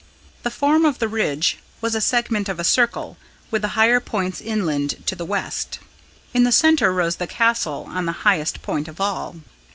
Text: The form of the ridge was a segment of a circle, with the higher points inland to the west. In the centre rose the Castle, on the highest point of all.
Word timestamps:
The 0.41 0.49
form 0.49 0.83
of 0.83 0.97
the 0.97 1.07
ridge 1.07 1.59
was 1.79 1.93
a 1.93 2.01
segment 2.01 2.49
of 2.49 2.59
a 2.59 2.63
circle, 2.63 3.17
with 3.51 3.61
the 3.61 3.67
higher 3.77 3.99
points 3.99 4.41
inland 4.41 5.05
to 5.05 5.13
the 5.15 5.27
west. 5.27 5.77
In 6.33 6.43
the 6.43 6.51
centre 6.51 6.91
rose 6.91 7.17
the 7.17 7.27
Castle, 7.27 7.85
on 7.87 8.07
the 8.07 8.11
highest 8.25 8.63
point 8.63 8.87
of 8.87 8.99
all. 8.99 9.35